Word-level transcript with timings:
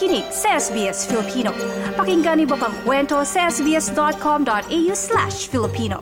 nakikinig 0.00 0.32
sa 0.32 0.56
SBS 0.56 1.04
Filipino. 1.04 1.52
Pakinggan 1.92 2.40
niyo 2.40 2.56
pang 2.56 2.72
kwento 2.88 3.20
sa 3.20 3.52
sbs.com.au 3.52 4.92
slash 4.96 5.52
Filipino. 5.52 6.00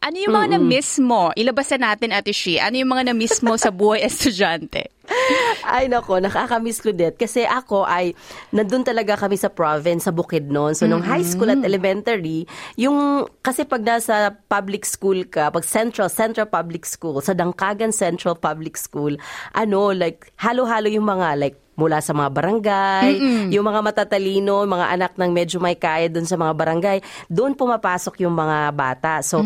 Ano 0.00 0.16
yung 0.16 0.32
mga 0.32 0.56
na-miss 0.56 0.96
mo? 1.04 1.36
Ilabas 1.36 1.68
na 1.76 1.92
natin, 1.92 2.16
Ate 2.16 2.32
Shi. 2.32 2.56
Ano 2.56 2.80
yung 2.80 2.88
mga 2.88 3.12
na-miss 3.12 3.44
mo 3.44 3.60
sa 3.60 3.68
buhay 3.68 4.08
estudyante? 4.08 4.95
Ay 5.76 5.90
nako, 5.90 6.22
nakakamiss 6.22 6.80
ko 6.80 6.92
din. 6.92 7.12
Kasi 7.14 7.42
ako 7.42 7.86
ay, 7.86 8.12
nandun 8.54 8.86
talaga 8.86 9.18
kami 9.18 9.34
sa 9.38 9.50
province, 9.50 10.06
sa 10.06 10.12
Bukidnon. 10.14 10.76
So, 10.76 10.86
nung 10.86 11.02
high 11.02 11.24
school 11.24 11.50
at 11.50 11.62
elementary, 11.62 12.46
yung, 12.78 13.26
kasi 13.42 13.66
pag 13.66 13.82
nasa 13.82 14.34
public 14.46 14.86
school 14.86 15.26
ka, 15.26 15.50
pag 15.50 15.64
central, 15.66 16.08
central 16.12 16.46
public 16.46 16.86
school, 16.86 17.18
sa 17.20 17.34
Dangkagan 17.34 17.90
Central 17.90 18.38
Public 18.38 18.78
School, 18.78 19.18
ano, 19.52 19.90
like, 19.90 20.30
halo-halo 20.38 20.86
yung 20.90 21.06
mga, 21.06 21.38
like, 21.38 21.56
mula 21.76 22.00
sa 22.00 22.16
mga 22.16 22.30
barangay, 22.32 23.10
yung 23.52 23.68
mga 23.68 23.80
matatalino, 23.84 24.64
mga 24.64 24.86
anak 24.96 25.12
ng 25.20 25.30
medyo 25.30 25.60
may 25.60 25.76
kaya 25.76 26.08
doon 26.08 26.24
sa 26.24 26.40
mga 26.40 26.56
barangay, 26.56 26.98
doon 27.28 27.52
pumapasok 27.52 28.24
yung 28.24 28.32
mga 28.32 28.72
bata. 28.72 29.20
So, 29.20 29.44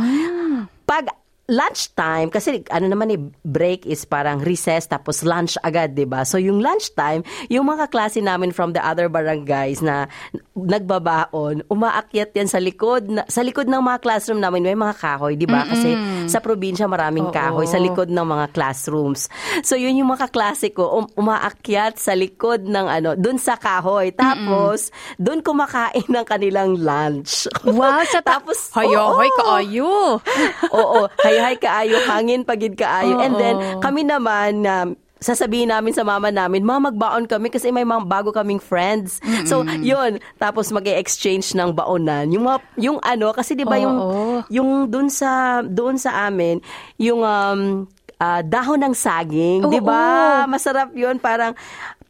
pag 0.87 1.20
lunchtime, 1.51 2.31
kasi 2.31 2.63
ano 2.71 2.87
naman 2.87 3.11
eh, 3.11 3.21
break 3.43 3.85
is 3.85 4.07
parang 4.07 4.39
recess 4.39 4.87
tapos 4.87 5.27
lunch 5.27 5.59
agad, 5.67 5.99
di 5.99 6.07
ba? 6.07 6.23
So 6.23 6.39
yung 6.39 6.63
lunchtime, 6.63 7.27
yung 7.51 7.67
mga 7.67 7.91
klase 7.91 8.23
namin 8.23 8.55
from 8.55 8.71
the 8.71 8.81
other 8.81 9.11
barangays 9.11 9.83
na 9.83 10.07
nagbabaon, 10.55 11.67
umaakyat 11.67 12.31
yan 12.37 12.47
sa 12.47 12.63
likod, 12.63 13.11
na, 13.11 13.27
sa 13.27 13.43
likod 13.43 13.67
ng 13.67 13.83
mga 13.83 13.99
classroom 13.99 14.39
namin, 14.39 14.63
may 14.63 14.79
mga 14.79 14.95
kahoy, 14.97 15.35
di 15.35 15.51
ba? 15.51 15.67
Kasi 15.67 15.91
sa 16.31 16.39
probinsya 16.39 16.87
maraming 16.87 17.29
Oo. 17.29 17.34
kahoy 17.34 17.67
sa 17.67 17.83
likod 17.83 18.07
ng 18.07 18.27
mga 18.27 18.47
classrooms. 18.55 19.27
So 19.67 19.75
yun 19.75 19.98
yung 19.98 20.14
mga 20.14 20.31
klase 20.31 20.70
ko, 20.70 21.03
um, 21.03 21.07
umaakyat 21.19 21.98
sa 21.98 22.14
likod 22.14 22.62
ng 22.62 22.87
ano, 22.87 23.19
dun 23.19 23.41
sa 23.41 23.59
kahoy. 23.59 24.12
Tapos, 24.14 24.95
dun 25.17 25.42
kumakain 25.42 26.07
ng 26.07 26.27
kanilang 26.29 26.79
lunch. 26.79 27.51
Wow, 27.67 28.05
sa 28.07 28.20
tapos, 28.33 28.70
hayo, 28.77 29.17
hoy, 29.17 29.31
kaayo. 29.35 30.20
Oo, 30.81 31.11
hay-hay 31.41 31.58
kaayo, 31.64 31.96
hangin 32.05 32.42
pagid 32.44 32.77
kaayo. 32.77 33.19
And 33.19 33.34
then, 33.41 33.56
kami 33.80 34.05
naman, 34.05 34.64
um, 34.69 34.88
sasabihin 35.20 35.69
namin 35.69 35.92
sa 35.92 36.00
mama 36.00 36.33
namin, 36.33 36.64
ma, 36.64 36.80
magbaon 36.80 37.28
kami 37.28 37.52
kasi 37.52 37.69
may 37.69 37.84
mga 37.84 38.08
bago 38.08 38.33
kaming 38.33 38.60
friends. 38.60 39.20
So, 39.44 39.62
yun. 39.84 40.16
Tapos 40.41 40.72
mag 40.72 40.88
exchange 40.88 41.52
ng 41.52 41.77
baonan. 41.77 42.33
Yung, 42.33 42.48
yung 42.80 42.98
ano, 43.05 43.36
kasi 43.36 43.52
di 43.52 43.68
ba 43.68 43.77
yung, 43.77 43.96
Oo. 44.00 44.41
yung 44.48 44.88
dun 44.88 45.12
sa, 45.12 45.61
doon 45.61 46.00
sa 46.00 46.24
amin, 46.24 46.64
yung 46.96 47.20
um, 47.20 47.84
ah, 48.16 48.41
dahon 48.41 48.80
ng 48.80 48.94
saging, 48.96 49.68
di 49.68 49.80
ba? 49.84 50.44
Masarap 50.48 50.96
yun. 50.96 51.20
Parang, 51.20 51.52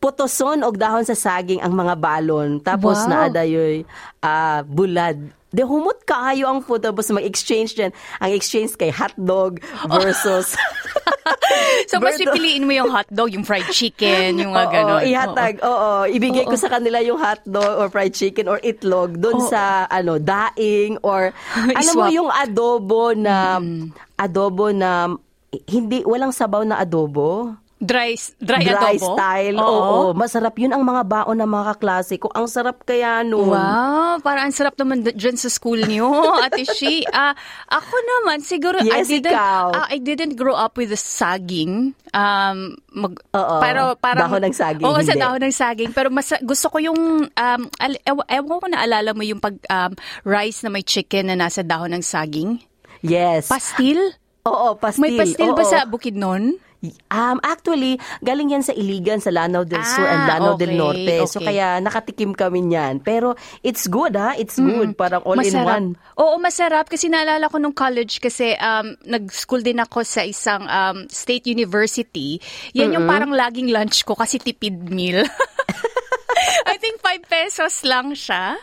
putoson 0.00 0.64
og 0.64 0.80
dahon 0.80 1.04
sa 1.04 1.12
saging 1.12 1.60
ang 1.60 1.76
mga 1.76 1.94
balon. 2.00 2.56
Tapos 2.64 3.04
Wow. 3.04 3.10
naada 3.12 3.44
yoy 3.44 3.84
ah, 4.24 4.64
bulad. 4.64 5.39
De 5.50 5.66
humot 5.66 5.98
kaayo 6.06 6.46
ang 6.46 6.62
food 6.62 6.82
tapos 6.82 7.10
mag-exchange 7.10 7.74
din. 7.74 7.90
Ang 8.22 8.30
exchange 8.38 8.78
kay 8.78 8.94
hotdog 8.94 9.58
versus 9.90 10.54
So, 11.90 11.98
mas 11.98 12.16
pipiliin 12.16 12.64
mo 12.64 12.72
yung 12.72 12.90
hotdog, 12.90 13.34
yung 13.34 13.42
fried 13.42 13.66
chicken, 13.74 14.38
yung 14.38 14.54
mga 14.54 14.66
Oo, 14.66 14.72
ganon. 14.72 15.00
ihatag. 15.04 15.54
Oo, 15.60 16.06
ibigay 16.06 16.46
ko 16.46 16.54
sa 16.54 16.70
kanila 16.70 17.02
yung 17.02 17.18
hotdog 17.18 17.82
or 17.82 17.86
fried 17.90 18.14
chicken 18.14 18.46
or 18.46 18.62
itlog 18.62 19.18
doon 19.18 19.42
sa 19.44 19.84
ano, 19.90 20.16
daing 20.22 20.96
or 21.02 21.34
alam 21.78 21.94
mo 21.98 22.06
yung 22.08 22.30
adobo 22.30 23.12
na 23.12 23.58
adobo 24.16 24.70
na 24.70 25.10
hindi 25.66 26.06
walang 26.06 26.30
sabaw 26.30 26.62
na 26.62 26.78
adobo. 26.78 27.54
Dry, 27.80 28.12
dry, 28.36 28.60
Dry 28.60 28.92
adobo? 28.92 29.16
style. 29.16 29.56
Oo. 29.56 30.12
Masarap 30.12 30.52
yun 30.60 30.68
ang 30.68 30.84
mga 30.84 31.00
baon 31.00 31.40
ng 31.40 31.48
mga 31.48 31.64
kaklase 31.72 32.20
ko. 32.20 32.28
Ang 32.28 32.44
sarap 32.44 32.84
kaya 32.84 33.24
nun. 33.24 33.48
Wow, 33.48 34.20
parang 34.20 34.46
ang 34.46 34.54
sarap 34.54 34.76
naman 34.76 35.00
dyan 35.00 35.40
sa 35.40 35.48
school 35.48 35.80
niyo, 35.80 36.04
Ate 36.44 36.68
Shi. 36.68 37.08
Ah, 37.08 37.32
ako 37.66 37.96
naman, 37.96 38.44
siguro, 38.44 38.76
I 38.78 39.00
Yes, 39.00 39.08
didn't, 39.08 39.32
ikaw. 39.32 39.72
ah, 39.72 39.88
I 39.88 39.96
didn't 39.96 40.36
grow 40.36 40.52
up 40.52 40.76
with 40.76 40.92
the 40.92 41.00
saging. 41.00 41.96
Um, 42.12 42.76
mag, 42.92 43.16
Oo, 43.32 43.56
pero 43.64 43.96
parang, 43.96 44.28
dahon 44.28 44.44
ng 44.44 44.56
saging, 44.60 44.84
Oo, 44.84 45.00
sa 45.00 45.16
dahon 45.16 45.40
ng 45.40 45.54
saging. 45.54 45.90
Pero 45.96 46.12
mas, 46.12 46.28
gusto 46.44 46.68
ko 46.68 46.84
yung, 46.84 47.00
um, 47.26 47.62
al, 47.80 47.92
ew, 47.96 48.20
ewan 48.28 48.60
ko 48.60 48.66
na 48.68 48.84
alala 48.84 49.16
mo 49.16 49.24
yung 49.24 49.40
pag, 49.40 49.56
um, 49.72 49.96
rice 50.22 50.60
na 50.60 50.68
may 50.68 50.84
chicken 50.84 51.32
na 51.32 51.36
nasa 51.38 51.64
dahon 51.64 51.96
ng 51.96 52.04
saging. 52.04 52.60
Yes. 53.00 53.48
Pastil? 53.48 53.96
Oo, 54.44 54.76
pastil. 54.76 55.00
May 55.00 55.16
pastil 55.16 55.56
ba 55.56 55.64
Oo. 55.64 55.72
sa 55.72 55.88
Bukidnon? 55.88 56.60
Um, 57.12 57.36
actually, 57.44 58.00
galing 58.24 58.56
yan 58.56 58.64
sa 58.64 58.72
Iligan, 58.72 59.20
sa 59.20 59.28
Lanao 59.28 59.68
del 59.68 59.84
Sur 59.84 60.00
and 60.08 60.24
Ah, 60.24 60.28
Lanao 60.36 60.56
del 60.56 60.72
okay, 60.72 60.80
Norte. 60.80 61.14
So 61.28 61.38
okay. 61.40 61.52
kaya 61.52 61.76
nakatikim 61.84 62.32
kami 62.32 62.64
niyan. 62.64 63.04
Pero 63.04 63.36
it's 63.60 63.84
good 63.84 64.16
ha, 64.16 64.32
it's 64.40 64.56
good. 64.56 64.96
Parang 64.96 65.20
all 65.28 65.36
in 65.36 65.52
masarap. 65.52 65.68
one. 65.76 65.86
Oo, 66.16 66.40
masarap 66.40 66.88
kasi 66.88 67.12
naalala 67.12 67.52
ko 67.52 67.60
nung 67.60 67.76
college 67.76 68.24
kasi 68.24 68.56
um, 68.56 68.96
nag-school 69.04 69.60
din 69.60 69.76
ako 69.76 70.00
sa 70.08 70.24
isang 70.24 70.64
um, 70.64 71.04
state 71.12 71.44
university. 71.52 72.40
Yan 72.72 72.96
yung 72.96 73.04
parang 73.04 73.32
laging 73.36 73.68
lunch 73.68 74.00
ko 74.08 74.16
kasi 74.16 74.40
tipid 74.40 74.88
meal. 74.88 75.20
I 76.66 76.76
think 76.76 76.98
5 76.98 77.24
pesos 77.26 77.82
lang 77.82 78.12
siya. 78.12 78.56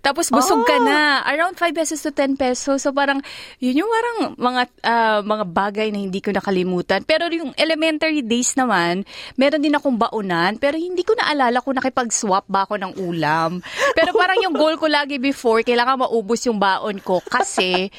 Tapos 0.00 0.28
busog 0.28 0.62
ka 0.62 0.76
Oh. 0.78 0.84
na. 0.84 1.22
Around 1.24 1.56
5 1.56 1.72
pesos 1.72 2.00
to 2.00 2.10
10 2.10 2.34
pesos. 2.34 2.82
So 2.82 2.90
parang, 2.90 3.22
yun 3.58 3.82
yung 3.82 3.90
parang 3.90 4.18
mga, 4.36 4.62
ah, 4.82 5.20
mga 5.22 5.44
bagay 5.46 5.88
na 5.90 5.98
hindi 5.98 6.20
ko 6.20 6.30
nakalimutan. 6.30 7.02
Pero 7.02 7.26
yung 7.28 7.52
elementary 7.54 8.20
days 8.20 8.54
naman, 8.54 9.02
meron 9.34 9.62
din 9.62 9.74
akong 9.74 9.96
baunan. 9.96 10.56
Pero 10.56 10.76
hindi 10.76 11.02
ko 11.02 11.14
naalala 11.14 11.60
kung 11.60 11.74
nakipag-swap 11.74 12.46
ba 12.46 12.64
ako 12.64 12.78
ng 12.78 12.92
ulam. 13.02 13.58
Pero 13.94 14.12
parang 14.12 14.38
yung 14.40 14.54
goal 14.54 14.76
ko 14.76 14.86
lagi 14.86 15.16
before, 15.16 15.62
kailangan 15.62 16.02
maubos 16.02 16.44
yung 16.44 16.56
baon 16.56 16.98
ko. 17.00 17.18
Kasi, 17.24 17.90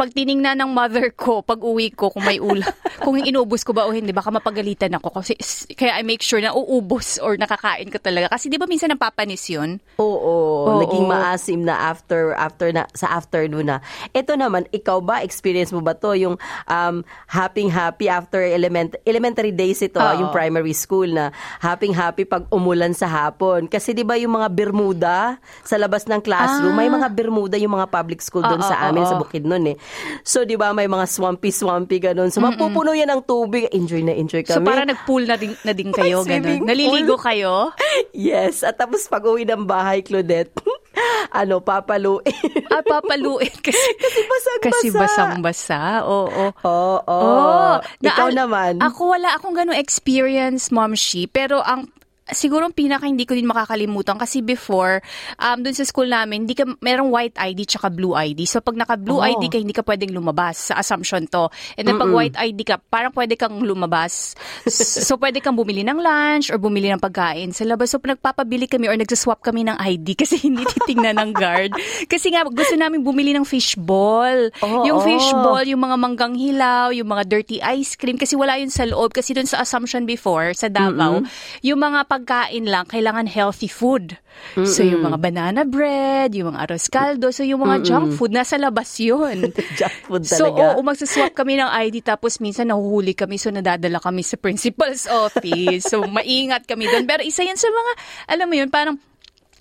pag 0.00 0.16
tiningnan 0.16 0.56
ng 0.64 0.72
mother 0.72 1.12
ko, 1.12 1.44
pag 1.44 1.60
uwi 1.60 1.92
ko, 1.92 2.08
kung 2.08 2.24
may 2.24 2.40
ulam, 2.40 2.64
kung 3.04 3.20
inubos 3.20 3.60
ko 3.68 3.76
ba 3.76 3.84
o 3.84 3.92
hindi, 3.92 4.16
baka 4.16 4.32
mapagalitan 4.32 4.96
ako. 4.96 5.20
Kasi, 5.20 5.36
kaya 5.76 6.00
I 6.00 6.02
make 6.08 6.24
sure 6.24 6.40
na 6.40 6.56
uubos 6.56 7.20
or 7.20 7.36
nakakain 7.36 7.92
ko 7.92 8.00
talaga. 8.00 8.32
Kasi 8.32 8.48
di 8.48 8.56
ba 8.56 8.64
minsan 8.64 8.88
napapanis 8.88 9.44
yun? 9.52 9.76
Oo, 10.00 10.64
Oo. 10.72 10.80
naging 10.80 11.04
maasim 11.04 11.68
na 11.68 11.92
after 11.92 12.32
after 12.32 12.72
na 12.72 12.88
sa 12.96 13.12
afternoon 13.12 13.76
na. 13.76 13.84
Ito 14.16 14.40
naman, 14.40 14.64
ikaw 14.72 15.04
ba 15.04 15.20
experience 15.20 15.68
mo 15.68 15.84
ba 15.84 15.92
to 15.92 16.16
yung 16.16 16.40
um 16.64 17.04
happy 17.28 17.68
happy 17.68 18.08
after 18.08 18.40
element 18.40 18.96
elementary 19.04 19.52
days 19.52 19.84
ito, 19.84 20.00
Oo. 20.00 20.16
yung 20.16 20.30
primary 20.32 20.72
school 20.72 21.12
na 21.12 21.28
happy 21.60 21.92
happy 21.92 22.24
pag 22.24 22.48
umulan 22.48 22.96
sa 22.96 23.04
hapon. 23.04 23.68
Kasi 23.68 23.92
'di 23.92 24.08
ba 24.08 24.16
yung 24.16 24.32
mga 24.32 24.48
bermuda 24.48 25.36
sa 25.60 25.76
labas 25.76 26.08
ng 26.08 26.24
classroom, 26.24 26.72
may 26.72 26.88
mga 26.88 27.12
bermuda 27.12 27.60
yung 27.60 27.76
mga 27.76 27.92
public 27.92 28.24
school 28.24 28.40
doon 28.40 28.64
Ah. 28.64 28.64
Oo, 28.64 28.70
sa 28.72 28.76
amin 28.88 29.04
sa 29.04 29.20
Bukidnon 29.20 29.64
eh. 29.68 29.76
So 30.22 30.42
'di 30.42 30.54
ba 30.54 30.70
may 30.70 30.84
mga 30.84 31.06
swampy 31.06 31.48
swampy 31.48 31.98
ganun. 31.98 32.28
So 32.28 32.40
mapupuno 32.40 32.90
yan 32.90 33.08
ng 33.08 33.22
tubig. 33.22 33.70
Enjoy 33.70 34.00
na 34.00 34.12
enjoy 34.12 34.40
kami. 34.40 34.56
So 34.56 34.62
parang 34.62 34.86
nag-pool 34.86 35.24
na 35.24 35.34
din, 35.34 35.52
na 35.60 35.72
din 35.72 35.90
kayo, 35.96 36.22
ganun. 36.22 36.62
Naliligo 36.62 37.14
pool. 37.14 37.24
kayo? 37.24 37.54
Yes, 38.12 38.62
at 38.62 38.76
tapos 38.76 39.06
pag 39.06 39.22
uwi 39.22 39.42
ng 39.42 39.64
bahay, 39.64 40.00
Claudette, 40.00 40.54
ano, 41.32 41.58
papaluin. 41.58 42.22
Ah, 42.66 42.82
papaluin 42.82 43.50
kasi, 43.56 43.78
Kasi 43.96 44.20
basang-basa. 44.24 44.66
kasi 44.66 44.86
basang-basa. 44.90 45.80
Oo. 46.04 46.44
Oo, 46.56 46.96
oo. 47.00 47.34
Oh, 47.40 47.76
Ikaw 48.00 48.28
naman. 48.30 48.78
Ako 48.78 49.10
wala 49.10 49.34
akong 49.34 49.54
ganong 49.54 49.78
experience, 49.78 50.70
Mom 50.70 50.92
Shi. 50.92 51.26
Pero 51.26 51.60
ang 51.60 51.86
siguro 52.34 52.66
ang 52.66 52.74
pinaka 52.74 53.06
hindi 53.06 53.22
ko 53.22 53.38
din 53.38 53.46
makakalimutan 53.46 54.18
kasi 54.18 54.42
before 54.42 54.98
um 55.38 55.62
dun 55.62 55.76
sa 55.76 55.86
school 55.86 56.08
namin 56.08 56.44
hindi 56.44 56.56
ka 56.56 56.66
merong 56.82 57.10
white 57.12 57.36
ID 57.38 57.62
tsaka 57.64 57.92
blue 57.92 58.12
ID 58.12 58.42
so 58.44 58.58
pag 58.58 58.74
naka 58.74 58.98
blue 58.98 59.20
Oh. 59.20 59.28
ID 59.28 59.52
ka 59.52 59.60
hindi 59.60 59.76
ka 59.76 59.84
pwedeng 59.84 60.16
lumabas. 60.16 60.72
Sa 60.72 60.80
assumption 60.80 61.28
to. 61.28 61.52
And 61.76 61.84
then 61.84 62.00
pag 62.00 62.08
white 62.08 62.36
ID 62.40 62.64
ka 62.64 62.80
parang 62.80 63.12
pwede 63.12 63.36
kang 63.36 63.60
lumabas. 63.60 64.32
So 65.10 65.20
pwede 65.20 65.42
kang 65.44 65.58
bumili 65.58 65.84
ng 65.84 65.98
lunch 66.00 66.48
or 66.48 66.56
bumili 66.56 66.88
ng 66.88 67.02
pagkain 67.02 67.52
sa 67.52 67.68
labas. 67.68 67.92
So 67.92 68.00
nagpapabili 68.00 68.64
kami 68.64 68.88
or 68.88 68.96
nagsaswap 68.96 69.44
kami 69.44 69.66
ng 69.68 69.76
ID 69.76 70.14
kasi 70.22 70.40
hindi 70.40 70.64
titingnan 70.64 71.20
ng 71.20 71.30
guard. 71.36 71.76
Kasi 72.08 72.32
nga 72.32 72.46
gusto 72.48 72.74
namin 72.78 73.04
bumili 73.04 73.36
ng 73.36 73.44
fishball 73.44 74.48
Oo. 74.64 74.88
yung 74.88 75.04
fishball 75.04 75.62
yung 75.66 75.82
mga 75.84 75.96
manggang 76.00 76.34
hilaw, 76.34 76.88
yung 76.94 77.08
mga 77.10 77.28
dirty 77.28 77.58
ice 77.60 77.98
cream. 78.00 78.16
Kasi 78.16 78.38
wala 78.38 78.56
yun 78.56 78.72
sa 78.72 78.88
loob. 78.88 79.12
Kasi 79.12 79.36
dun 79.36 79.46
sa 79.50 79.60
assumption 79.60 80.08
before 80.08 80.54
sa 80.56 80.70
Davao, 80.70 81.20
yung 81.60 81.80
mga 81.82 82.08
pagkain 82.20 82.68
lang 82.68 82.84
kailangan 82.84 83.24
healthy 83.24 83.66
food. 83.66 84.20
So 84.56 84.84
yung 84.84 85.04
mga 85.04 85.18
banana 85.20 85.62
bread, 85.64 86.36
yung 86.36 86.52
mga 86.52 86.68
arroz 86.68 86.92
caldo, 86.92 87.32
so 87.32 87.40
yung 87.40 87.64
mga 87.64 87.80
junk 87.82 88.20
food 88.20 88.30
nasa 88.30 88.60
labas 88.60 88.92
yun. 89.00 89.48
Junk 89.80 89.96
food 90.04 90.22
So, 90.28 90.52
talaga. 90.52 90.76
oo, 90.76 90.84
magsaswap 90.84 91.32
kami 91.32 91.56
ng 91.56 91.66
ID 91.66 92.04
tapos 92.04 92.36
minsan 92.38 92.68
nahuhuli 92.68 93.16
kami 93.16 93.40
so 93.40 93.48
nadadala 93.48 93.96
kami 93.98 94.20
sa 94.20 94.36
principal's 94.36 95.08
office. 95.24 95.88
So, 95.88 96.04
maingat 96.04 96.68
kami 96.68 96.84
doon. 96.86 97.08
Pero 97.08 97.24
isa 97.24 97.40
yan 97.40 97.56
sa 97.56 97.72
mga, 97.72 97.92
alam 98.36 98.46
mo 98.46 98.54
yun, 98.60 98.68
parang 98.68 98.96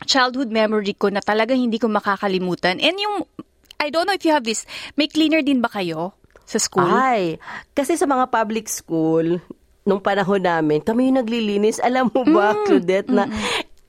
childhood 0.03 0.51
memory 0.51 0.95
ko 0.95 1.07
na 1.07 1.23
talagang 1.23 1.59
hindi 1.59 1.79
ko 1.79 1.87
makakalimutan. 1.87 2.79
And 2.79 2.95
yung, 2.99 3.23
I 3.79 3.91
don't 3.91 4.07
know 4.07 4.15
if 4.15 4.23
you 4.27 4.35
have 4.35 4.43
this, 4.43 4.67
may 4.99 5.07
cleaner 5.07 5.39
din 5.39 5.63
ba 5.63 5.71
kayo 5.71 6.15
sa 6.43 6.57
school? 6.57 6.87
Ay, 6.87 7.37
kasi 7.71 7.93
sa 7.93 8.07
mga 8.07 8.31
public 8.31 8.65
school, 8.67 9.37
nung 9.89 9.97
panahon 9.97 10.37
namin, 10.37 10.85
kami 10.85 11.09
yung 11.09 11.25
naglilinis. 11.25 11.81
Alam 11.81 12.13
mo 12.13 12.21
ba, 12.29 12.53
Claudette, 12.69 13.09
na 13.09 13.25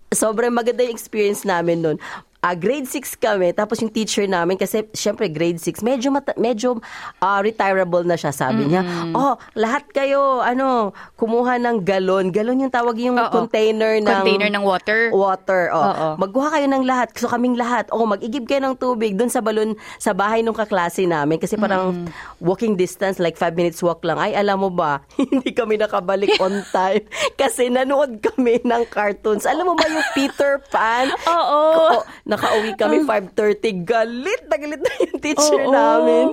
sobrang 0.08 0.48
maganda 0.48 0.80
yung 0.80 0.96
experience 0.96 1.44
namin 1.44 1.84
nun. 1.84 1.96
Ah, 2.40 2.56
grade 2.56 2.88
6 2.88 3.20
kami, 3.20 3.52
tapos 3.52 3.84
yung 3.84 3.92
teacher 3.92 4.24
namin, 4.24 4.56
kasi 4.56 4.88
syempre 4.96 5.28
grade 5.28 5.60
6, 5.60 5.84
medyo, 5.84 6.08
mata- 6.08 6.36
medyo 6.40 6.80
ah, 7.20 7.44
retirable 7.44 8.04
na 8.08 8.16
siya, 8.16 8.32
sabi 8.32 8.64
niya. 8.64 8.80
Oh, 9.12 9.36
lahat 9.52 9.84
kayo, 9.92 10.40
ano, 10.40 10.96
kumuha 11.20 11.60
ng 11.60 11.84
galon. 11.84 12.32
Galon 12.32 12.64
yung 12.64 12.72
tawag 12.72 12.96
yung 12.96 13.20
Oo. 13.20 13.28
container 13.28 14.00
ng... 14.00 14.08
Container 14.08 14.48
ng 14.48 14.64
water. 14.64 15.12
Water, 15.12 15.68
oh. 15.68 15.84
Oo. 15.84 16.08
Magkuha 16.16 16.48
kayo 16.56 16.66
ng 16.68 16.84
lahat. 16.88 17.12
So 17.12 17.28
kaming 17.28 17.60
lahat. 17.60 17.92
Oh, 17.92 18.08
mag-igib 18.08 18.48
kayo 18.48 18.64
ng 18.64 18.76
tubig 18.80 19.14
doon 19.14 19.28
sa 19.28 19.44
balon 19.44 19.76
sa 20.00 20.16
bahay 20.16 20.40
ng 20.40 20.56
kaklase 20.56 21.04
namin 21.04 21.36
kasi 21.36 21.60
parang 21.60 22.08
walking 22.40 22.74
distance 22.74 23.20
like 23.20 23.36
five 23.36 23.52
minutes 23.52 23.84
walk 23.84 24.00
lang. 24.00 24.16
Ay, 24.16 24.32
alam 24.32 24.64
mo 24.64 24.72
ba, 24.72 25.04
hindi 25.20 25.52
kami 25.52 25.76
nakabalik 25.76 26.40
on 26.40 26.64
time 26.74 27.04
kasi 27.36 27.68
nanood 27.68 28.24
kami 28.24 28.64
ng 28.64 28.88
cartoons. 28.88 29.44
Alam 29.44 29.72
mo 29.72 29.74
ba 29.76 29.84
yung 29.86 30.08
Peter 30.16 30.56
Pan? 30.72 31.12
Oo. 31.36 32.00
Nakauwi 32.30 32.78
kami 32.78 33.02
5:30. 33.02 33.82
Galit 33.82 34.42
na 34.46 34.56
galit 34.56 34.78
na 34.78 34.92
yung 35.02 35.18
teacher 35.18 35.60
Oo. 35.66 35.74
namin. 35.74 36.24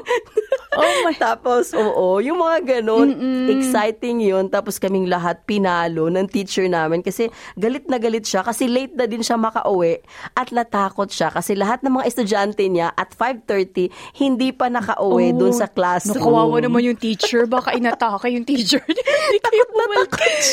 Oh 0.78 0.94
my- 1.04 1.18
Tapos, 1.28 1.74
oo, 1.74 2.22
yung 2.22 2.38
mga 2.38 2.80
ganun, 2.80 3.10
exciting 3.50 4.22
yun. 4.22 4.48
Tapos 4.48 4.78
kaming 4.78 5.10
lahat 5.10 5.44
pinalo 5.44 6.08
ng 6.08 6.28
teacher 6.28 6.66
namin 6.66 7.02
kasi 7.02 7.28
galit 7.54 7.86
na 7.86 7.98
galit 7.98 8.24
siya 8.24 8.42
kasi 8.42 8.68
late 8.68 8.94
na 8.94 9.06
din 9.06 9.20
siya 9.20 9.36
makauwi 9.36 10.00
at 10.34 10.52
natakot 10.52 11.10
siya 11.10 11.30
kasi 11.30 11.54
lahat 11.54 11.82
ng 11.82 11.98
mga 11.98 12.06
estudyante 12.06 12.64
niya 12.68 12.92
at 12.92 13.12
5.30 13.12 13.90
hindi 14.16 14.52
pa 14.52 14.68
nakauwi 14.68 15.08
Oh, 15.08 15.40
dun 15.40 15.54
sa 15.54 15.66
classroom. 15.66 16.20
Nakawawa 16.20 16.60
naman 16.60 16.84
yung 16.84 17.00
teacher. 17.00 17.48
Baka 17.48 17.74
inatake 17.74 18.28
yung 18.30 18.44
teacher. 18.44 18.84
Hindi 19.28 19.40
kayo 19.40 19.64
bumalik. 19.72 20.12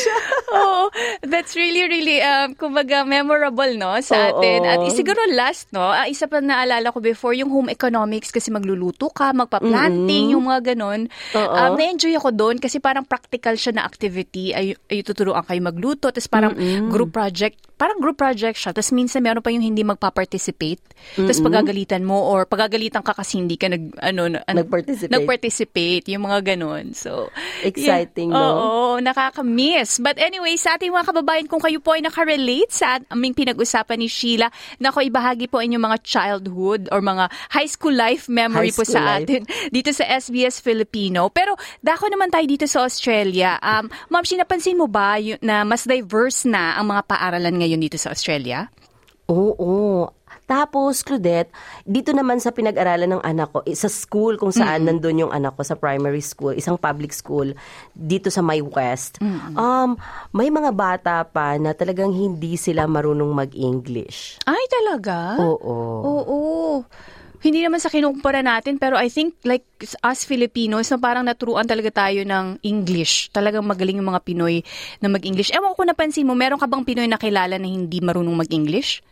Oo. 0.55 0.87
That's 1.21 1.53
really, 1.53 1.83
really, 1.85 2.17
um, 2.19 2.55
kumbaga, 2.55 3.03
memorable, 3.03 3.67
no, 3.75 3.99
sa 3.99 4.31
Oo. 4.31 4.39
atin. 4.39 4.63
At 4.63 4.79
siguro 4.89 5.19
last, 5.35 5.69
no, 5.69 5.83
ah, 5.83 6.07
isa 6.07 6.25
pa 6.25 6.39
naalala 6.39 6.87
ko 6.89 6.99
before, 6.99 7.35
yung 7.35 7.51
home 7.51 7.67
economics 7.67 8.31
kasi 8.31 8.47
magluluto 8.49 9.11
ka, 9.11 9.35
magpa-planting, 9.35 10.14
yung 10.31 10.45
mga 10.45 10.73
ganun. 10.73 11.11
Oo. 11.33 11.51
Um, 11.51 11.75
na-enjoy 11.75 12.15
ako 12.15 12.29
doon 12.31 12.55
kasi 12.57 12.77
parang 12.77 13.03
practical 13.03 13.53
siya 13.53 13.73
na 13.73 13.83
activity. 13.83 14.51
Ay, 14.51 14.73
ay 14.87 15.01
tuturuan 15.01 15.41
kayo 15.41 15.59
magluto. 15.59 16.09
Tapos 16.09 16.27
parang 16.27 16.53
group 16.87 17.11
project. 17.11 17.59
Parang 17.75 17.99
group 17.99 18.15
project 18.15 18.55
siya. 18.55 18.71
Tapos 18.71 18.91
minsan 18.91 19.19
meron 19.19 19.43
pa 19.43 19.51
yung 19.51 19.59
hindi 19.61 19.83
magpa-participate. 19.83 20.79
Tapos 21.13 21.43
pagagalitan 21.43 22.01
mo 22.01 22.23
or 22.25 22.47
pagagalitan 22.47 23.03
ka 23.03 23.11
kasi 23.11 23.37
hindi 23.37 23.55
ka 23.55 23.67
nag, 23.67 23.83
ano, 23.99 24.31
ano, 24.31 24.37
Nag-participate. 24.47 25.11
nag-participate, 25.11 26.05
yung 26.07 26.23
mga 26.23 26.55
ganun. 26.55 26.95
So, 26.95 27.27
Exciting, 27.61 28.31
yeah. 28.31 28.39
no? 28.39 28.55
Oo, 28.55 29.03
nakaka-miss. 29.03 29.99
But 29.99 30.15
anyway, 30.17 30.55
sa 30.55 30.75
ating 30.75 30.87
mga 30.89 31.11
kababayan, 31.11 31.47
kung 31.47 31.59
kayo 31.59 31.79
po 31.79 31.93
ay 31.93 32.01
nakarelate 32.01 32.71
sa 32.71 33.01
aming 33.09 33.35
pinag-usapan 33.35 33.99
ni 33.99 34.07
Sheila, 34.07 34.47
nako 34.77 35.01
ibahagi 35.01 35.47
po 35.47 35.59
inyong 35.59 35.83
mga 35.83 35.99
childhood 36.01 36.87
or 36.91 37.01
mga 37.01 37.27
high 37.51 37.67
school 37.67 37.91
life 37.91 38.27
memory 38.27 38.71
High 38.71 38.77
po 38.77 38.83
school 38.83 38.95
sa 38.95 39.19
life. 39.19 39.27
atin 39.27 39.41
dito 39.75 39.91
sa 39.91 40.04
SBS 40.07 40.61
Filipino. 40.61 41.27
Pero 41.29 41.57
dako 41.81 42.07
naman 42.07 42.29
tayo 42.29 42.45
dito 42.45 42.65
sa 42.65 42.85
Australia. 42.85 43.57
Um, 43.59 43.89
Ma'am, 44.09 44.23
Shi, 44.23 44.37
napansin 44.37 44.77
mo 44.77 44.85
ba 44.85 45.17
yun- 45.17 45.41
na 45.41 45.65
mas 45.65 45.83
diverse 45.83 46.45
na 46.45 46.77
ang 46.77 46.89
mga 46.89 47.01
paaralan 47.05 47.57
ngayon 47.57 47.81
dito 47.81 47.97
sa 47.97 48.13
Australia? 48.13 48.69
Oo. 49.25 50.05
Tapos, 50.45 51.01
Claudette, 51.01 51.49
dito 51.81 52.13
naman 52.13 52.37
sa 52.37 52.53
pinag-aralan 52.53 53.17
ng 53.17 53.23
anak 53.25 53.49
ko, 53.49 53.65
sa 53.73 53.89
school 53.89 54.37
kung 54.37 54.53
saan 54.53 54.85
nandun 54.85 55.25
yung 55.25 55.33
anak 55.33 55.57
ko, 55.57 55.65
sa 55.65 55.73
primary 55.73 56.21
school, 56.21 56.53
isang 56.53 56.77
public 56.77 57.09
school, 57.09 57.49
dito 57.97 58.29
sa 58.29 58.45
My 58.45 58.61
West, 58.61 59.17
um, 59.57 59.97
may 60.29 60.53
mga 60.53 60.69
bata 60.69 61.25
pa 61.25 61.57
na 61.57 61.73
talagang 61.73 62.13
hindi 62.13 62.61
sila 62.61 62.85
marunong 62.85 63.33
mag-English. 63.33 64.37
Ay, 64.45 64.61
talaga? 64.69 65.41
Oo. 65.41 65.77
Oo. 66.05 66.41
Hindi 67.41 67.59
naman 67.63 67.81
sa 67.81 67.91
kinukumpara 67.91 68.45
natin, 68.45 68.77
pero 68.77 68.95
I 68.99 69.09
think 69.11 69.39
like 69.43 69.65
us 70.03 70.23
Filipinos, 70.23 70.91
na 70.91 70.97
parang 70.99 71.25
naturuan 71.25 71.67
talaga 71.67 72.05
tayo 72.05 72.23
ng 72.23 72.61
English. 72.61 73.33
Talagang 73.33 73.65
magaling 73.65 73.99
yung 73.99 74.11
mga 74.11 74.23
Pinoy 74.23 74.61
na 75.01 75.07
mag-English. 75.11 75.51
Ewan 75.51 75.73
ko 75.73 75.83
kung 75.83 75.89
napansin 75.91 76.27
mo, 76.27 76.37
meron 76.37 76.61
ka 76.61 76.69
bang 76.69 76.83
Pinoy 76.85 77.07
na 77.09 77.19
kilala 77.19 77.57
na 77.59 77.67
hindi 77.67 77.99
marunong 77.99 78.45
mag-English? 78.45 79.03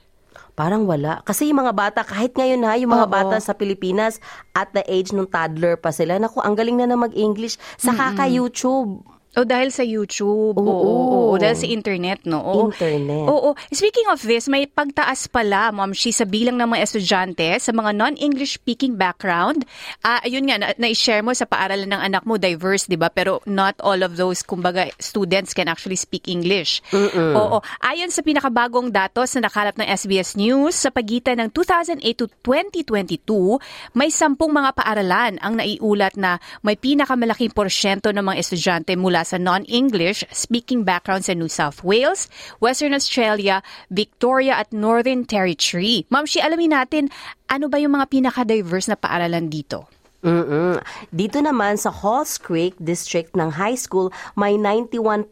Parang 0.54 0.86
wala. 0.86 1.26
Kasi 1.26 1.50
yung 1.50 1.66
mga 1.66 1.74
bata, 1.74 2.00
kahit 2.06 2.38
ngayon 2.38 2.62
ha, 2.70 2.78
yung 2.78 2.94
mga 2.94 3.10
Oo. 3.10 3.14
bata 3.14 3.36
sa 3.42 3.58
Pilipinas, 3.58 4.22
at 4.54 4.70
the 4.78 4.86
age 4.86 5.10
ng 5.10 5.26
toddler 5.26 5.82
pa 5.82 5.90
sila, 5.90 6.22
naku, 6.22 6.46
ang 6.46 6.54
galing 6.54 6.78
na 6.78 6.86
na 6.86 6.98
mag-English. 6.98 7.58
Sa 7.82 7.90
kaka-YouTube. 7.90 9.02
O 9.34 9.42
dahil 9.42 9.74
sa 9.74 9.82
YouTube. 9.82 10.54
Oo. 10.62 10.62
Oo. 10.62 11.34
oo. 11.34 11.34
Dahil 11.42 11.58
sa 11.58 11.66
internet, 11.66 12.22
no? 12.30 12.38
Oo. 12.38 12.70
Internet. 12.70 13.26
Oo. 13.26 13.58
Speaking 13.74 14.06
of 14.14 14.22
this, 14.22 14.46
may 14.46 14.70
pagtaas 14.70 15.26
pala, 15.26 15.74
Ma'am 15.74 15.90
Shi, 15.90 16.14
sa 16.14 16.30
bilang 16.30 16.62
ng 16.62 16.70
mga 16.70 16.82
estudyante 16.86 17.50
sa 17.58 17.74
mga 17.74 17.98
non-English 17.98 18.62
speaking 18.62 18.94
background. 18.94 19.66
Ah, 20.06 20.22
ayun 20.22 20.46
nga, 20.46 20.62
na- 20.62 20.78
na-share 20.78 21.26
mo 21.26 21.34
sa 21.34 21.50
paaralan 21.50 21.90
ng 21.90 22.02
anak 22.14 22.24
mo, 22.30 22.38
diverse, 22.38 22.86
di 22.86 22.94
ba? 22.94 23.10
Pero 23.10 23.42
not 23.50 23.74
all 23.82 24.06
of 24.06 24.22
those, 24.22 24.46
kumbaga, 24.46 24.86
students 25.02 25.58
can 25.58 25.66
actually 25.66 25.98
speak 25.98 26.30
English. 26.30 26.86
Oo. 26.94 27.58
Ayon 27.82 28.14
sa 28.14 28.22
pinakabagong 28.22 28.94
datos 28.94 29.34
na 29.34 29.50
nakalap 29.50 29.74
ng 29.82 29.88
SBS 29.90 30.38
News, 30.38 30.78
sa 30.78 30.94
pagitan 30.94 31.42
ng 31.42 31.50
2008 31.50 32.06
to 32.22 32.30
2022, 32.46 33.98
may 33.98 34.14
sampung 34.14 34.54
mga 34.54 34.78
paaralan 34.78 35.42
ang 35.42 35.58
naiulat 35.58 36.14
na 36.22 36.38
may 36.62 36.78
pinakamalaking 36.78 37.50
porsyento 37.50 38.14
ng 38.14 38.22
mga 38.22 38.38
estudyante 38.38 38.94
mula 38.94 39.23
sa 39.24 39.40
non-English 39.40 40.28
speaking 40.32 40.84
background 40.84 41.26
sa 41.26 41.34
New 41.34 41.50
South 41.50 41.82
Wales, 41.82 42.28
Western 42.60 42.94
Australia, 42.94 43.64
Victoria 43.90 44.60
at 44.60 44.72
Northern 44.72 45.26
Territory. 45.26 46.06
Ma'am 46.12 46.28
Shi, 46.28 46.44
alamin 46.44 46.76
natin, 46.76 47.04
ano 47.48 47.68
ba 47.68 47.80
yung 47.80 47.96
mga 47.96 48.12
pinaka-diverse 48.12 48.92
na 48.92 48.98
paaralan 49.00 49.48
dito? 49.50 49.88
mm 50.24 50.80
Dito 51.12 51.38
naman 51.44 51.76
sa 51.78 51.92
Halls 51.92 52.40
Creek 52.40 52.74
District 52.80 53.36
ng 53.36 53.60
high 53.60 53.78
school, 53.78 54.10
may 54.40 54.56
91% 54.58 55.28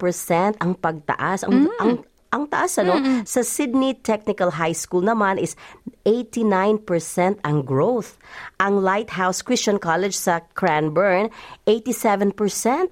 ang 0.60 0.76
pagtaas. 0.78 1.48
Ang, 1.48 1.72
ang, 1.80 2.04
ang 2.31 2.48
taas, 2.48 2.80
ano? 2.80 2.95
Sa 3.28 3.44
Sydney 3.44 3.92
Technical 4.00 4.56
High 4.56 4.72
School 4.72 5.04
naman 5.04 5.36
is 5.36 5.60
89% 6.07 7.44
ang 7.44 7.68
growth. 7.68 8.16
Ang 8.63 8.80
Lighthouse 8.80 9.44
Christian 9.44 9.76
College 9.76 10.16
sa 10.16 10.40
Cranbourne, 10.56 11.28
87% 11.68 12.31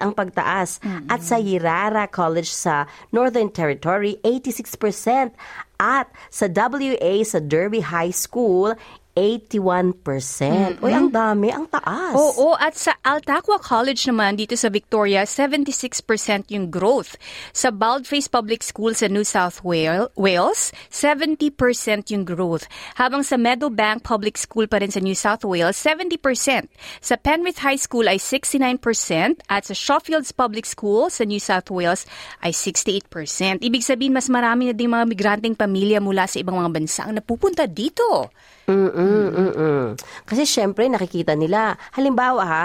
ang 0.03 0.11
pagtaas. 0.11 0.83
At 1.07 1.23
sa 1.23 1.39
Yirara 1.39 2.11
College 2.11 2.51
sa 2.51 2.83
Northern 3.15 3.47
Territory, 3.47 4.19
86%. 4.27 5.31
At 5.79 6.11
sa 6.27 6.51
WA 6.51 7.23
sa 7.23 7.39
Derby 7.39 7.79
High 7.79 8.11
School, 8.11 8.75
81%. 9.19 10.79
Uy, 10.79 10.95
ang 10.95 11.11
dami, 11.11 11.51
ang 11.51 11.67
taas. 11.67 12.15
Oo, 12.15 12.55
at 12.55 12.79
sa 12.79 12.95
Altaqua 13.03 13.59
College 13.59 14.07
naman 14.07 14.39
dito 14.39 14.55
sa 14.55 14.71
Victoria, 14.71 15.27
76% 15.27 16.47
yung 16.55 16.71
growth. 16.71 17.19
Sa 17.51 17.69
Baldface 17.69 18.31
Public 18.31 18.63
School 18.63 18.95
sa 18.95 19.11
New 19.11 19.27
South 19.27 19.59
Wal- 19.67 20.07
Wales, 20.15 20.71
70% 20.87 22.15
yung 22.15 22.23
growth. 22.23 22.65
Habang 22.95 23.27
sa 23.27 23.35
Meadowbank 23.35 24.07
Public 24.07 24.39
School 24.39 24.71
pa 24.71 24.79
rin 24.79 24.89
sa 24.89 25.03
New 25.03 25.15
South 25.15 25.43
Wales, 25.43 25.75
70%. 25.75 26.71
Sa 27.03 27.19
Penrith 27.19 27.59
High 27.59 27.79
School 27.79 28.07
ay 28.07 28.15
69% 28.15 29.43
at 29.51 29.67
sa 29.67 29.75
Shawfields 29.75 30.31
Public 30.31 30.63
School 30.63 31.11
sa 31.11 31.27
New 31.27 31.41
South 31.43 31.67
Wales 31.67 32.07
ay 32.39 32.55
68%. 32.55 33.59
Ibig 33.59 33.83
sabihin, 33.83 34.15
mas 34.15 34.31
marami 34.31 34.71
na 34.71 34.73
din 34.73 34.87
mga 34.87 35.05
migranteng 35.09 35.57
pamilya 35.57 35.99
mula 35.99 36.23
sa 36.29 36.39
ibang 36.39 36.55
mga 36.55 36.71
bansa 36.71 37.01
ang 37.03 37.17
napupunta 37.19 37.65
dito. 37.67 38.29
Mm-mm, 38.69 39.25
mm-mm. 39.33 39.83
Kasi 40.29 40.45
syempre, 40.45 40.85
nakikita 40.85 41.33
nila. 41.33 41.73
Halimbawa 41.97 42.43
ha, 42.45 42.63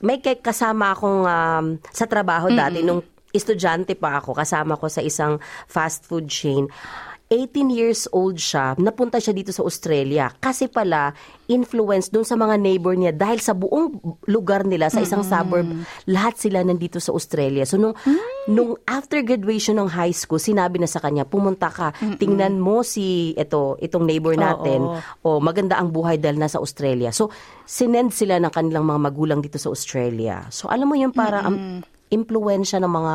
may 0.00 0.18
kasama 0.18 0.96
akong 0.96 1.28
um, 1.28 1.66
sa 1.92 2.08
trabaho 2.08 2.48
dati, 2.50 2.80
nung 2.80 3.04
estudyante 3.32 3.92
pa 3.96 4.20
ako, 4.20 4.32
kasama 4.32 4.80
ko 4.80 4.88
sa 4.88 5.04
isang 5.04 5.36
fast 5.68 6.08
food 6.08 6.28
chain. 6.28 6.68
18 7.32 7.72
years 7.72 8.04
old 8.12 8.36
siya, 8.36 8.76
napunta 8.76 9.16
siya 9.16 9.32
dito 9.32 9.48
sa 9.56 9.64
Australia. 9.64 10.28
Kasi 10.36 10.68
pala, 10.68 11.16
influence 11.48 12.12
doon 12.12 12.28
sa 12.28 12.36
mga 12.36 12.60
neighbor 12.60 12.92
niya 12.92 13.16
dahil 13.16 13.40
sa 13.40 13.56
buong 13.56 14.20
lugar 14.28 14.68
nila, 14.68 14.92
sa 14.92 15.00
isang 15.00 15.24
suburb, 15.24 15.64
lahat 16.04 16.36
sila 16.36 16.60
nandito 16.60 17.00
sa 17.00 17.16
Australia. 17.16 17.64
So, 17.64 17.80
nung, 17.80 17.96
nung 18.44 18.76
after 18.84 19.24
graduation 19.24 19.80
ng 19.80 19.88
high 19.88 20.12
school, 20.12 20.36
sinabi 20.36 20.76
na 20.76 20.84
sa 20.84 21.00
kanya, 21.00 21.24
pumunta 21.24 21.72
ka, 21.72 21.96
tingnan 22.20 22.60
mo 22.60 22.84
si 22.84 23.32
ito, 23.32 23.80
itong 23.80 24.04
neighbor 24.04 24.36
natin, 24.36 25.00
o 25.24 25.40
maganda 25.40 25.80
ang 25.80 25.88
buhay 25.88 26.20
dahil 26.20 26.36
nasa 26.36 26.60
Australia. 26.60 27.16
So, 27.16 27.32
sinend 27.64 28.12
sila 28.12 28.36
ng 28.44 28.52
kanilang 28.52 28.84
mga 28.84 29.00
magulang 29.08 29.40
dito 29.40 29.56
sa 29.56 29.72
Australia. 29.72 30.52
So, 30.52 30.68
alam 30.68 30.84
mo 30.84 31.00
yun, 31.00 31.16
para 31.16 31.40
ang 31.48 31.80
impluensya 32.12 32.76
ng 32.78 32.92
mga 32.92 33.14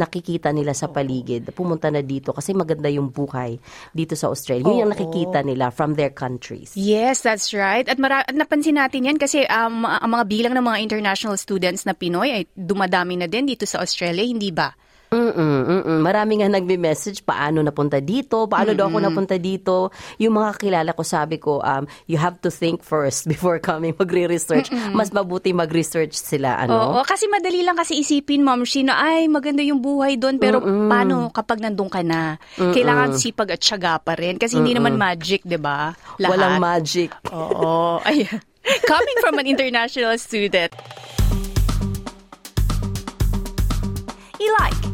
nakikita 0.00 0.48
nila 0.50 0.72
sa 0.72 0.88
paligid. 0.88 1.52
Pumunta 1.52 1.92
na 1.92 2.00
dito 2.00 2.32
kasi 2.32 2.56
maganda 2.56 2.88
yung 2.88 3.12
buhay 3.12 3.60
dito 3.92 4.16
sa 4.16 4.32
Australia. 4.32 4.64
Yun 4.64 4.88
yung 4.88 4.92
nakikita 4.96 5.44
nila 5.44 5.68
from 5.68 5.94
their 5.94 6.10
countries. 6.10 6.72
Yes, 6.72 7.20
that's 7.20 7.52
right. 7.52 7.84
At 7.84 8.00
mara- 8.00 8.24
at 8.24 8.34
napansin 8.34 8.80
natin 8.80 9.04
yan 9.04 9.20
kasi 9.20 9.44
um, 9.46 9.84
ang 9.84 10.10
mga 10.10 10.24
bilang 10.24 10.54
ng 10.56 10.64
mga 10.64 10.78
international 10.80 11.36
students 11.36 11.84
na 11.84 11.92
Pinoy 11.92 12.32
ay 12.32 12.42
dumadami 12.56 13.20
na 13.20 13.28
din 13.28 13.44
dito 13.44 13.68
sa 13.68 13.84
Australia, 13.84 14.24
hindi 14.24 14.48
ba? 14.48 14.72
Mm-mm, 15.08 15.60
mm-mm. 15.64 15.98
Marami 16.04 16.44
nga 16.44 16.48
nagme-message, 16.52 17.24
paano 17.24 17.64
napunta 17.64 17.96
dito, 17.98 18.44
paano 18.44 18.76
daw 18.76 18.92
ako 18.92 18.98
napunta 19.00 19.36
dito. 19.40 19.88
Yung 20.20 20.36
mga 20.36 20.60
kilala 20.60 20.90
ko, 20.92 21.00
sabi 21.00 21.40
ko, 21.40 21.64
um, 21.64 21.88
you 22.04 22.20
have 22.20 22.36
to 22.44 22.52
think 22.52 22.84
first 22.84 23.24
before 23.32 23.56
coming 23.56 23.96
magre-research. 23.96 24.68
Mas 24.92 25.08
mabuti 25.08 25.56
mag-research 25.56 26.12
sila, 26.12 26.60
ano? 26.60 26.76
Oo, 26.76 27.00
kasi 27.08 27.24
madali 27.26 27.64
lang 27.64 27.76
kasi 27.76 28.00
isipin, 28.00 28.44
Ma'am 28.44 28.68
Shi, 28.68 28.84
na 28.84 29.00
ay 29.00 29.32
maganda 29.32 29.64
yung 29.64 29.80
buhay 29.80 30.20
doon, 30.20 30.36
pero 30.36 30.60
paano 30.60 31.32
kapag 31.32 31.64
nandun 31.64 31.88
ka 31.88 32.04
na? 32.04 32.36
Kailangan 32.56 33.16
sipag 33.16 33.56
at 33.56 33.60
syaga 33.64 33.96
pa 33.98 34.12
rin 34.14 34.36
kasi 34.36 34.60
hindi 34.60 34.76
naman 34.76 34.94
magic, 35.00 35.44
'di 35.44 35.58
ba? 35.58 35.92
Walang 36.20 36.60
magic. 36.60 37.12
Oo. 37.32 38.02
Ay, 38.04 38.26
coming 38.90 39.18
from 39.24 39.38
an 39.38 39.46
international 39.46 40.14
student. 40.20 40.72